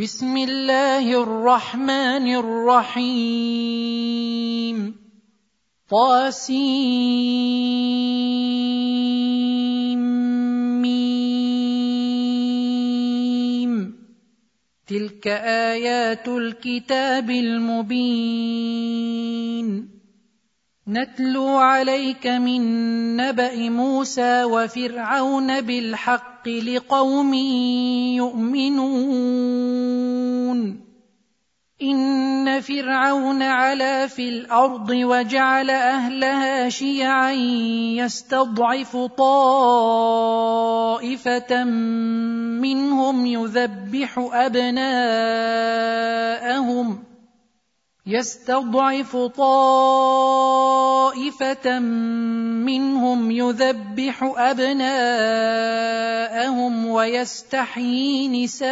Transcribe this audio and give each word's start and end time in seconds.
بسم 0.00 0.36
الله 0.36 1.22
الرحمن 1.22 2.26
الرحيم. 2.36 3.36
طاسيم. 5.90 6.96
تلك 14.86 15.28
آيات 15.72 16.28
الكتاب 16.28 17.30
المبين. 17.30 18.76
نتلو 20.88 21.48
عليك 21.48 22.26
من 22.26 22.62
نبأ 23.16 23.70
موسى 23.70 24.44
وفرعون 24.44 25.60
بالحق 25.60 26.48
لقوم 26.48 27.34
يؤمنون. 28.14 29.66
إن 31.82 32.60
فرعون 32.60 33.42
علا 33.42 34.06
في 34.06 34.28
الأرض 34.28 34.90
وجعل 34.90 35.70
أهلها 35.70 36.68
شيعا 36.68 37.32
يستضعف 38.00 38.96
طائفة 38.96 40.44
منهم 42.64 43.26
يذبح 43.26 44.28
أبناءهم 44.32 44.76
يستضعف 48.06 49.16
طائفة 49.16 49.68
منهم 51.78 53.30
يذبح 53.30 54.32
أبناءهم 54.36 54.86
ويستحيي 56.86 58.44
نساءهم. 58.44 58.66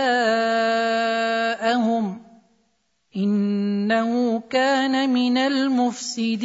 إنه 3.16 4.40
كان 4.50 5.10
من 5.10 5.38
المفسدين. 5.38 6.44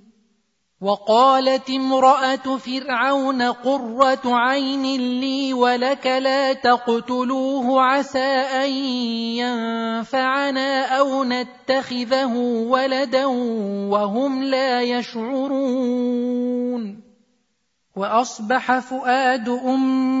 وقالت 0.81 1.69
امرأة 1.69 2.57
فرعون 2.57 3.41
قرة 3.41 4.25
عين 4.25 4.83
لي 5.21 5.53
ولك 5.53 6.07
لا 6.07 6.53
تقتلوه 6.53 7.81
عسى 7.81 8.29
أن 8.65 8.69
ينفعنا 9.37 10.85
أو 10.85 11.23
نتخذه 11.23 12.33
ولدا 12.65 13.25
وهم 13.93 14.43
لا 14.43 14.81
يشعرون. 14.81 16.31
وأصبح 17.95 18.79
فؤاد 18.79 19.49
أم 19.49 20.20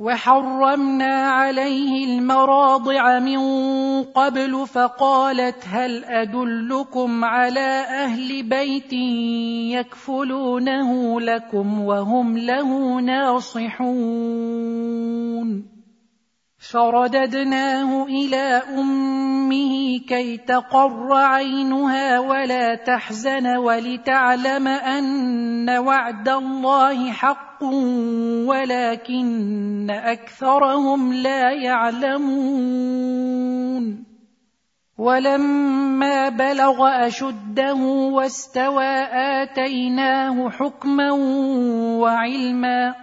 وحرمنا 0.00 1.28
عليه 1.30 2.04
المراضع 2.04 3.18
من 3.18 3.40
قبل 4.02 4.66
فقالت 4.66 5.64
هل 5.68 6.04
أدلكم 6.04 7.24
على 7.24 7.84
أهل 7.88 8.42
بيت 8.42 8.92
يكفلونه 9.76 11.20
لكم 11.20 11.80
وهم 11.80 12.38
له 12.38 13.00
ناصحون؟ 13.00 14.40
فرددناه 16.60 18.04
إلى 18.04 18.62
أمه 18.78 19.98
كي 20.08 20.36
تقر 20.36 21.12
عينها 21.12 22.18
ولا 22.18 22.74
تحزن 22.74 23.46
ولتعلم 23.56 24.68
أن 24.68 25.04
وعد 25.78 26.28
الله 26.28 27.12
حق 27.12 27.64
ولكن 28.46 29.90
أكثرهم 29.90 31.12
لا 31.12 31.50
يعلمون. 31.50 33.20
ولما 34.98 36.28
بلغ 36.28 37.06
أشده 37.06 37.74
واستوى 38.12 38.92
آتيناه 39.42 40.50
حكما 40.50 41.10
وعلما 42.00 42.94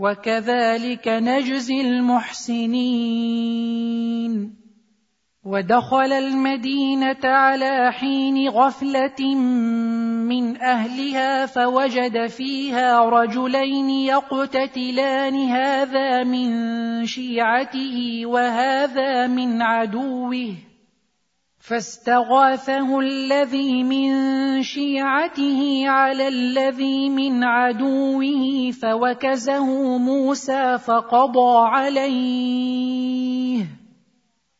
وكذلك 0.00 1.08
نجزي 1.08 1.80
المحسنين. 1.80 3.00
ودخل 5.44 6.12
المدينة 6.12 7.24
على 7.24 7.92
حين 7.92 8.48
غفلة 8.48 9.34
من 10.28 10.56
أهلها 10.56 11.46
فوجد 11.46 12.26
فيها 12.26 13.04
رجلين 13.04 13.90
يقتتلان 13.90 15.34
هذا 15.34 16.24
من 16.24 16.50
شيعته 17.06 18.22
وهذا 18.26 19.26
من 19.26 19.62
عدوه. 19.62 20.54
فاستغاثه 21.58 23.00
الذي 23.00 23.82
من 23.82 24.12
شيعته 24.62 25.88
على 25.88 26.28
الذي 26.28 27.08
من 27.08 27.44
عدوه 27.44 28.70
فوكزه 28.70 29.98
موسى 29.98 30.78
فقضى 30.78 31.68
عليه. 31.68 33.00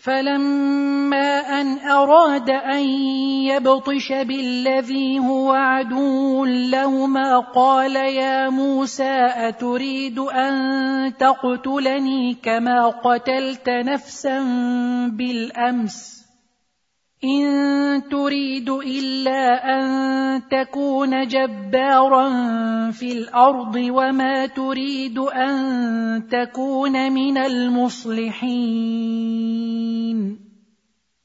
فلما 0.00 1.60
ان 1.60 1.78
اراد 1.78 2.50
ان 2.50 2.84
يبطش 3.52 4.12
بالذي 4.12 5.18
هو 5.18 5.52
عدو 5.52 6.44
لهما 6.44 7.38
قال 7.38 7.96
يا 7.96 8.48
موسى 8.48 9.26
اتريد 9.48 10.18
ان 10.18 11.16
تقتلني 11.16 12.34
كما 12.34 12.88
قتلت 12.88 13.68
نفسا 13.68 14.38
بالامس 15.12 16.20
ان 17.24 18.02
تريد 18.10 18.70
الا 18.70 19.76
ان 19.76 20.42
تكون 20.48 21.26
جبارا 21.26 22.30
في 22.90 23.12
الأرض 23.12 23.76
وما 23.76 24.46
تريد 24.46 25.18
ان 25.18 26.28
تكون 26.30 27.12
من 27.12 27.38
المصلحين 27.38 28.80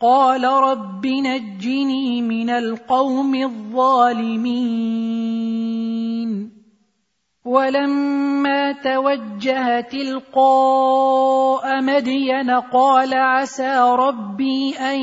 قال 0.00 0.44
رب 0.44 1.06
نجني 1.06 2.22
من 2.22 2.50
القوم 2.50 3.34
الظالمين. 3.34 5.00
ولما 7.44 8.72
توجه 8.72 9.80
تلقاء 9.80 11.82
مدين 11.82 12.50
قال 12.50 13.14
عسى 13.14 13.94
ربي 13.98 14.78
أن 14.78 15.00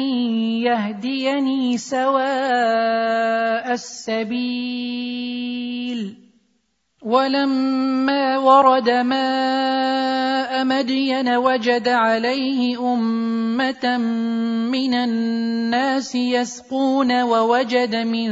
يهديني 0.65 1.77
سواء 1.77 3.73
السبيل. 3.73 5.07
ولما 7.01 8.37
ورد 8.37 8.89
ماء 8.89 10.63
مدين 10.65 11.29
وجد 11.29 11.87
عليه 11.87 12.93
أمة 12.93 13.97
من 14.71 14.93
الناس 14.93 16.15
يسقون 16.15 17.21
ووجد 17.21 17.95
من 17.95 18.29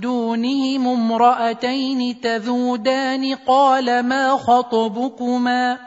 دونهم 0.00 0.88
امرأتين 0.88 2.20
تذودان 2.20 3.34
قال 3.46 4.02
ما 4.02 4.36
خطبكما؟ 4.36 5.78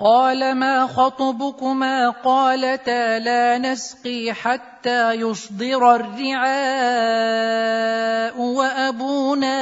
قال 0.00 0.54
ما 0.54 0.86
خطبكما؟ 0.86 2.10
قالتا 2.10 3.18
لا 3.18 3.58
نسقي 3.58 4.32
حتى 4.32 5.12
يصدر 5.12 5.96
الرعاء 5.96 7.28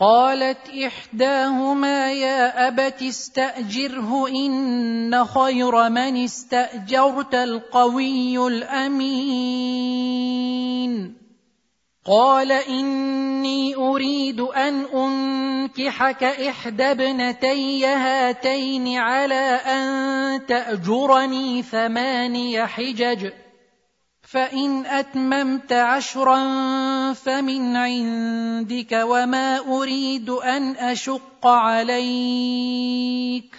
قالت 0.00 0.70
إحداهما 0.86 2.12
يا 2.12 2.68
أبت 2.68 3.02
استأجره 3.02 4.28
إن 4.28 5.24
خير 5.24 5.88
من 5.88 6.24
استأجرت 6.24 7.34
القوي 7.34 8.46
الأمين. 8.46 9.88
قال 12.06 12.52
إني 12.52 13.74
أريد 13.74 14.40
أن 14.40 14.84
أنكحك 14.94 16.24
إحدى 16.24 16.84
ابنتي 16.84 17.86
هاتين 17.86 18.98
على 18.98 19.60
أن 19.66 20.46
تأجرني 20.46 21.62
ثماني 21.62 22.66
حجج. 22.66 23.30
فإن 24.30 24.86
أتممت 24.86 25.72
عشرا 25.72 26.42
فمن 27.12 27.76
عندك 27.76 28.92
وما 28.92 29.58
أريد 29.58 30.30
أن 30.30 30.76
أشق 30.76 31.46
عليك. 31.46 33.54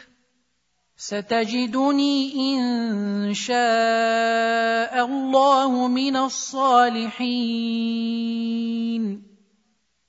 ستجدني 0.98 2.36
إن 2.36 3.34
شاء 3.34 5.06
الله 5.06 5.88
من 5.88 6.16
الصالحين. 6.16 6.90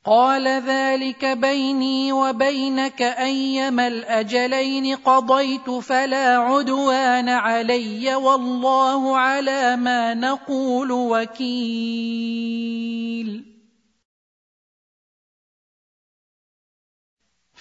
قال 0.05 0.49
ذلك 0.49 1.25
بيني 1.25 2.13
وبينك 2.13 3.03
أيما 3.03 3.87
الأجلين 3.87 4.97
قضيت 4.97 5.71
فلا 5.71 6.39
عدوان 6.39 7.29
علي 7.29 8.15
والله 8.15 9.17
على 9.19 9.77
ما 9.77 10.15
نقول 10.15 10.93
وكيل. 10.93 12.80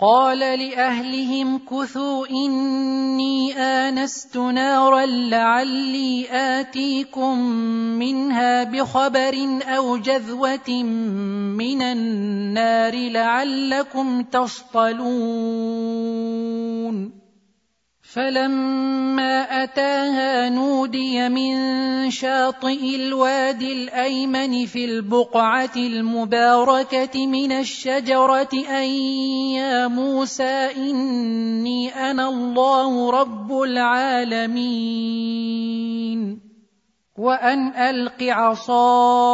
قال 0.00 0.38
لأهلهم 0.38 1.58
كثوا 1.58 2.26
إني 2.26 3.58
آنست 3.58 4.36
نارا 4.36 5.06
لعلي 5.06 6.26
آتيكم 6.30 7.38
منها 7.96 8.64
بخبر 8.64 9.60
أو 9.62 9.96
جذوة 9.96 10.82
من 11.56 11.82
النار 11.82 12.94
لعلكم 12.94 14.22
تصطلون. 14.22 14.96
فلما 18.16 19.62
أتاها 19.62 20.48
نودي 20.48 21.28
من 21.28 21.56
شاطئ 22.10 22.96
الوادي 22.96 23.72
الأيمن 23.72 24.66
في 24.66 24.84
البقعة 24.84 25.76
المباركة 25.76 27.26
من 27.26 27.52
الشجرة 27.52 28.48
ان 28.68 28.84
يا 29.54 29.88
موسى 29.88 30.68
إني 30.76 32.10
أنا 32.10 32.28
الله 32.28 33.10
رب 33.10 33.62
العالمين. 33.62 34.56
وأن 37.18 37.68
ألق 37.68 38.22
عصاك. 38.22 39.26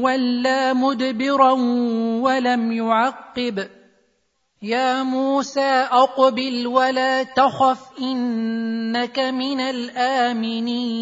ولا 0.02 0.74
مدبرا 0.74 1.52
ولم 2.22 2.72
يعقب. 2.72 3.68
يا 4.62 5.04
موسى 5.04 5.88
أقبل 5.92 6.68
ولا 6.68 7.24
تخف 7.24 8.00
إنك 8.02 9.20
من 9.20 9.60
الآمنين. 9.60 11.02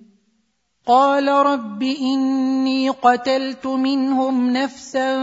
قال 0.91 1.27
رب 1.27 1.83
إني 1.83 2.89
قتلت 2.89 3.67
منهم 3.67 4.49
نفسا 4.49 5.13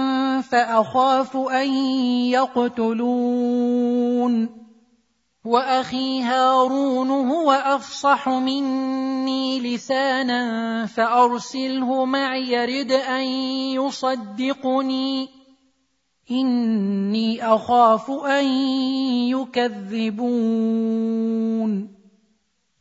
فأخاف 0.40 1.36
أن 1.36 1.68
يقتلون. 2.32 4.48
وأخي 5.44 6.22
هارون 6.22 7.10
هو 7.10 7.52
أفصح 7.52 8.28
مني 8.28 9.60
لسانا 9.60 10.86
فأرسله 10.86 12.04
معي 12.04 12.52
يرد 12.52 12.92
أن 12.92 13.24
يصدقني. 13.76 15.28
إني 16.30 17.54
أخاف 17.54 18.10
أن 18.10 18.44
يكذبون. 19.36 21.97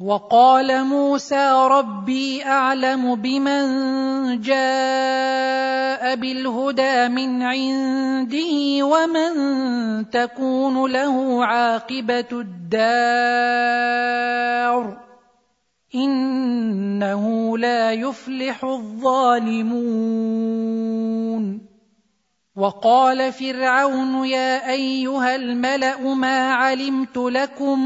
وقال 0.00 0.84
موسى 0.84 1.52
ربي 1.72 2.44
أعلم 2.44 3.14
بمن 3.14 3.64
جاء 4.40 6.16
بالهدى 6.16 7.08
من 7.08 7.42
عنده 7.42 8.84
ومن 8.84 9.32
تكون 10.10 10.92
له 10.92 11.44
عاقبة 11.44 12.28
الدار 12.32 12.76
إنه 15.94 17.58
لا 17.58 17.92
يفلح 17.92 18.64
الظالمون. 18.64 20.06
وقال 22.56 23.32
فرعون 23.32 24.26
يا 24.26 24.70
أيها 24.70 25.36
الملأ 25.36 26.14
ما 26.14 26.52
علمت 26.54 27.16
لكم 27.16 27.78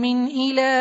من 0.00 0.26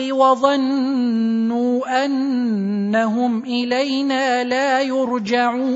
وظنوا 0.00 2.04
أنهم 2.04 3.42
إلينا 3.42 4.44
لا 4.44 4.80
يرجعون. 4.80 5.72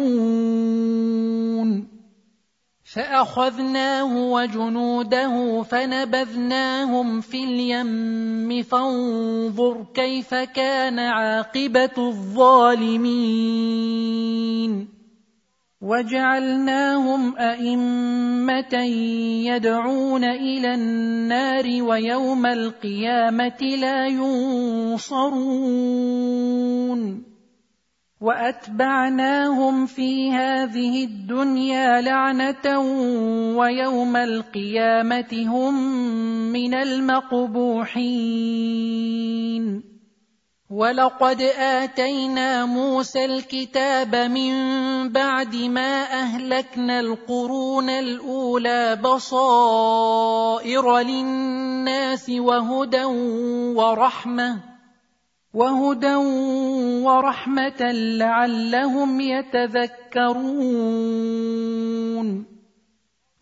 فأخذناه 2.94 4.32
وجنوده 4.32 5.62
فنبذناهم 5.62 7.20
في 7.20 7.44
اليم. 7.44 8.62
فانظر 8.62 9.86
كيف 9.94 10.34
كان 10.34 10.98
عاقبة 10.98 11.90
الظالمين. 11.98 12.96
وجعلناهم 15.80 17.36
أئمة 17.36 18.74
يدعون 19.44 20.24
إلى 20.24 20.74
النار 20.74 21.82
ويوم 21.82 22.46
القيامة 22.46 23.60
لا 23.80 24.06
ينصرون. 24.06 25.36
وأتبعناهم 28.20 29.86
في 29.86 30.32
هذه 30.32 31.04
الدنيا 31.04 32.00
لعنة 32.00 32.80
ويوم 33.58 34.16
القيامة 34.16 35.44
هم 35.46 35.74
من 36.52 36.74
المقبوحين. 36.74 38.16
ولقد 40.70 41.42
اتينا 41.58 42.64
موسى 42.64 43.24
الكتاب 43.24 44.16
من 44.16 44.52
بعد 45.12 45.56
ما 45.56 46.02
اهلكنا 46.02 47.00
القرون 47.00 47.90
الاولى 47.90 48.98
بصائر 49.04 50.98
للناس 50.98 52.30
وهدى 52.30 53.04
ورحمه 53.78 54.58
وهدى 55.54 56.14
ورحمه 57.06 57.92
لعلهم 58.18 59.20
يتذكرون 59.20 60.36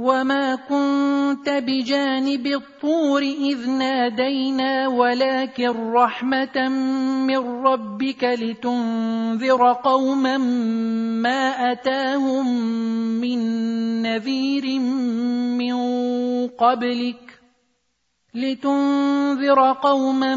وما 0.00 0.54
كنت 0.54 1.48
بجانب 1.48 2.46
الطور 2.46 3.22
اذ 3.22 3.70
نادينا 3.70 4.88
ولكن 4.88 5.92
رحمه 5.92 6.68
من 7.28 7.38
ربك 7.38 8.24
لتنذر 8.24 9.72
قوما 9.72 10.38
ما 11.20 11.72
اتاهم 11.72 12.46
من 13.20 13.38
نذير 14.02 14.80
من 15.60 15.76
قبلك 16.48 17.29
لتنذر 18.34 19.72
قوما 19.72 20.34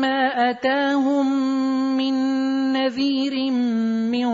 ما 0.00 0.50
أتاهم 0.50 1.26
من 1.96 2.14
نذير 2.72 3.50
من 4.10 4.28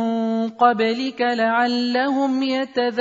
قبلك 0.49 1.21
لعلهم 1.21 2.43
يتذكرون. 2.43 3.01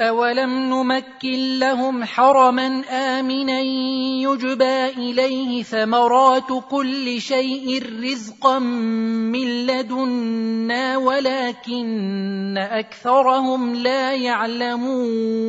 أولم 0.00 0.50
نمكن 0.50 1.58
لهم 1.58 2.04
حرما 2.04 2.82
آمنا 2.90 3.60
يجبى 4.26 4.86
إليه 4.86 5.62
ثمرات 5.62 6.52
كل 6.70 7.20
شيء 7.20 7.82
رزقا 8.02 8.58
من 8.58 9.66
لدنا 9.66 10.96
ولكن 10.96 12.58
أكثرهم 12.58 13.74
لا 13.74 14.14
يعلمون 14.14 15.44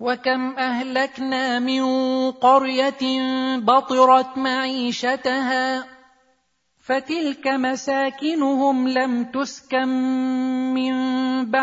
وكم 0.00 0.54
أهلكنا 0.58 1.58
من 1.58 1.82
قرية 2.30 3.20
بطرت 3.56 4.38
معيشتها 4.38 5.84
فتلك 6.84 7.46
مساكنهم 7.46 8.88
لم 8.88 9.24
تسكن 9.24 9.88
من 10.74 10.92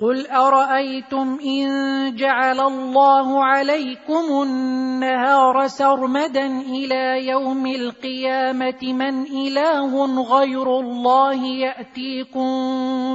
قل 0.00 0.26
ارايتم 0.26 1.38
ان 1.44 1.68
جعل 2.16 2.60
الله 2.60 3.44
عليكم 3.44 4.42
النهار 4.42 5.66
سرمدا 5.66 6.46
إلى 6.60 7.26
يوم 7.26 7.66
القيامه 7.66 8.78
من 8.82 9.22
اله 9.22 10.22
غير 10.22 10.80
الله 10.80 11.44
ياتيكم 11.44 12.48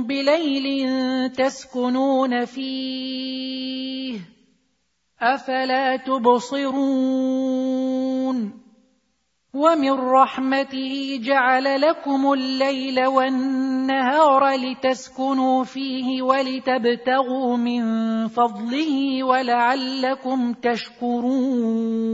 بليل 0.07 0.89
تسكنون 1.31 2.45
فيه 2.45 4.19
افلا 5.21 5.95
تبصرون 5.97 7.45
ومن 9.53 9.91
رحمته 9.91 11.19
جعل 11.23 11.81
لكم 11.81 12.33
الليل 12.33 13.05
والنهار 13.05 13.74
لتسكنوا 14.55 15.63
فيه 15.63 16.21
ولتبتغوا 16.21 17.57
من 17.57 17.83
فضله 18.27 19.23
ولعلكم 19.23 20.53
تشكرون. 20.53 22.05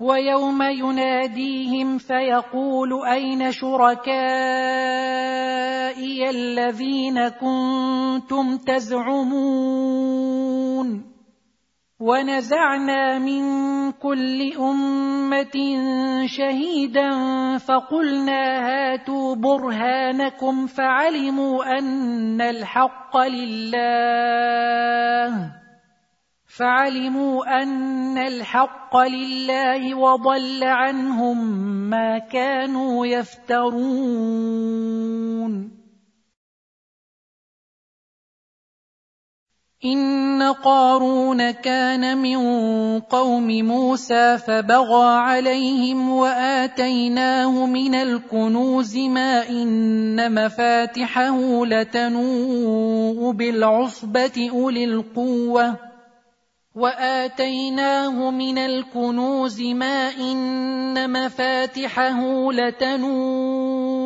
ويوم 0.00 0.62
يناديهم 0.62 1.98
فيقول 1.98 3.06
أين 3.12 3.52
شركائي 3.52 4.16
الذين 6.30 7.28
كنتم 7.28 8.56
تزعمون؟ 8.56 10.06
ونزعنا 12.00 13.18
من 13.18 13.42
كل 13.92 14.52
أمة 14.52 15.56
شهيدا 16.26 17.10
فقلنا 17.58 18.68
هاتوا 18.68 19.34
برهانكم 19.34 20.66
فعلموا 20.66 21.78
أن 21.78 22.40
الحق 22.40 23.16
لله 23.16 23.86
فعلموا 26.58 27.62
أن 27.62 28.18
الحق 28.18 28.96
لله 28.96 29.94
وضل 29.94 30.64
عنهم 30.64 31.38
ما 31.90 32.18
كانوا 32.18 33.06
يفترون 33.06 34.56
ان 39.86 40.42
قارون 40.42 41.50
كان 41.50 42.18
من 42.18 42.38
قوم 43.00 43.46
موسى 43.46 44.38
فبغى 44.38 45.06
عليهم 45.06 46.10
واتيناه 46.10 47.66
من 47.66 47.94
الكنوز 47.94 48.96
ما 48.96 49.48
ان 49.48 50.44
مفاتحه 50.44 51.66
لتنوء 51.66 53.32
بالعصبه 53.32 54.50
اولي 54.52 54.84
القوه 54.84 55.76
واتيناه 56.76 58.30
من 58.30 58.58
الكنوز 58.58 59.60
ما 59.62 60.08
ان 60.08 61.12
مفاتحه 61.12 62.52
لتنوء 62.52 64.05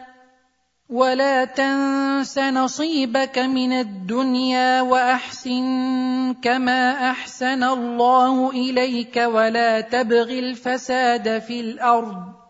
ولا 0.91 1.45
تنس 1.45 2.37
نصيبك 2.37 3.39
من 3.39 3.71
الدنيا 3.71 4.81
واحسن 4.81 6.33
كما 6.41 7.11
احسن 7.11 7.63
الله 7.63 8.49
اليك 8.49 9.17
ولا 9.17 9.81
تبغ 9.81 10.29
الفساد 10.31 11.39
في 11.39 11.59
الأرض 11.59 12.41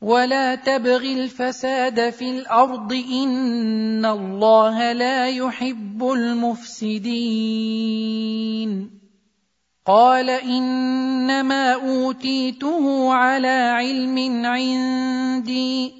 ولا 0.00 0.54
تبغ 0.54 1.02
الفساد 1.02 2.10
في 2.10 2.30
الأرض 2.30 2.92
ان 2.92 4.04
الله 4.06 4.92
لا 4.92 5.28
يحب 5.28 6.10
المفسدين 6.12 7.10
قال 9.86 10.30
انما 10.30 11.72
اوتيته 11.72 13.12
على 13.12 13.72
علم 13.76 14.46
عندي 14.46 15.99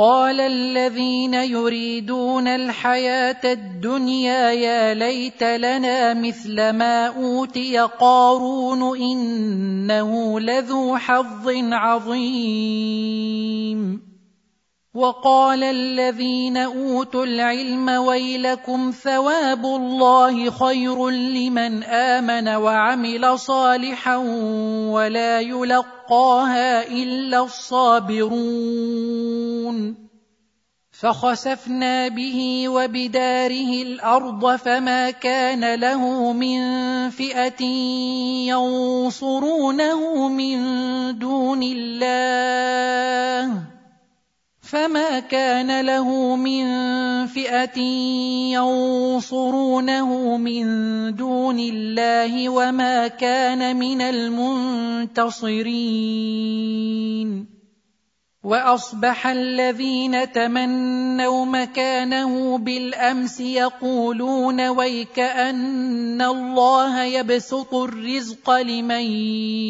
قال 0.00 0.40
الذين 0.40 1.34
يريدون 1.34 2.48
الحياة 2.48 3.40
الدنيا 3.44 4.50
يا 4.50 4.94
ليت 4.94 5.42
لنا 5.42 6.14
مثل 6.14 6.56
ما 6.70 7.06
اوتي 7.06 7.78
قارون 7.78 8.96
انه 8.96 10.40
لذو 10.40 10.96
حظ 10.96 11.48
عظيم 11.72 13.10
وقال 14.94 15.64
الذين 15.64 16.56
اوتوا 16.56 17.24
العلم 17.24 17.88
ويلكم 17.88 18.90
ثواب 19.02 19.64
الله 19.64 20.50
خير 20.50 21.10
لمن 21.10 21.84
امن 21.84 22.48
وعمل 22.48 23.38
صالحا 23.38 24.16
ولا 24.90 25.40
يلقاها 26.10 26.90
إلا 26.90 27.42
الصابرون. 27.44 28.50
فخسفنا 30.90 32.08
به 32.08 32.68
وبداره 32.68 33.82
الأرض 33.82 34.56
فما 34.56 35.10
كان 35.10 35.74
له 35.74 36.32
من 36.32 36.60
فئة 37.10 37.64
ينصرونه 38.50 40.28
من 40.28 40.58
دون 41.18 41.62
الله. 41.62 42.39
فما 44.70 45.20
كان 45.20 45.80
له 45.80 46.36
من 46.36 46.66
فئه 47.26 47.80
ينصرونه 48.54 50.36
من 50.36 50.64
دون 51.14 51.58
الله 51.58 52.48
وما 52.48 53.08
كان 53.08 53.76
من 53.76 54.00
المنتصرين 54.02 55.50
واصبح 58.44 59.26
الذين 59.26 60.32
تمنوا 60.32 61.46
مكانه 61.46 62.58
بالامس 62.58 63.40
يقولون 63.40 64.68
ويك 64.68 65.18
ان 65.18 66.22
الله 66.22 67.02
يبسط 67.02 67.74
الرزق 67.74 68.50
لمن 68.50 69.04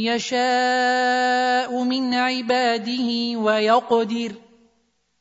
يشاء 0.04 1.82
من 1.82 2.14
عباده 2.14 3.38
ويقدر 3.38 4.49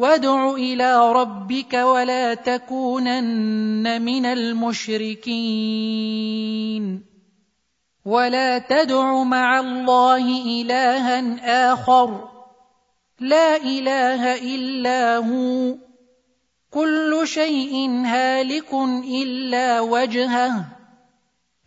وادع 0.00 0.50
إلى 0.54 1.12
ربك 1.12 1.74
ولا 1.74 2.34
تكونن 2.34 4.02
من 4.02 4.26
المشركين 4.26 5.30
ولا 8.04 8.58
تدع 8.58 9.22
مع 9.22 9.60
الله 9.60 10.42
الها 10.62 11.72
اخر 11.72 12.28
لا 13.20 13.56
اله 13.56 14.54
الا 14.54 15.16
هو 15.16 15.74
كل 16.70 17.20
شيء 17.24 17.90
هالك 18.04 18.74
الا 19.04 19.80
وجهه 19.80 20.64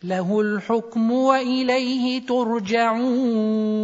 له 0.03 0.41
الحكم 0.41 1.11
واليه 1.11 2.25
ترجعون 2.25 3.83